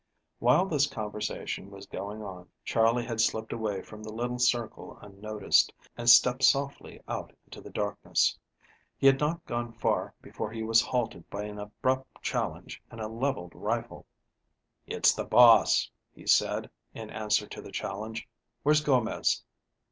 While 0.39 0.65
this 0.65 0.87
conversation 0.87 1.69
was 1.69 1.85
going 1.85 2.23
on, 2.23 2.49
Charley 2.65 3.05
had 3.05 3.21
slipped 3.21 3.53
away 3.53 3.83
from 3.83 4.01
the 4.01 4.11
little 4.11 4.39
circle 4.39 4.97
unnoticed, 4.99 5.71
and 5.95 6.09
stepped 6.09 6.41
softly 6.41 6.99
out 7.07 7.31
into 7.45 7.61
the 7.61 7.69
darkness. 7.69 8.35
He 8.97 9.05
had 9.05 9.19
not 9.19 9.45
gone 9.45 9.71
far 9.73 10.15
before 10.19 10.51
he 10.51 10.63
was 10.63 10.81
halted 10.81 11.29
by 11.29 11.43
an 11.43 11.59
abrupt 11.59 12.19
challenge 12.23 12.81
and 12.89 12.99
a 12.99 13.07
leveled 13.07 13.53
rifle. 13.53 14.07
"It's 14.87 15.13
the 15.13 15.23
boss," 15.23 15.91
he 16.15 16.25
said, 16.25 16.71
in 16.95 17.11
answer 17.11 17.45
to 17.49 17.61
the 17.61 17.71
challenge. 17.71 18.27
"Where's 18.63 18.81
Gomez?" 18.81 19.43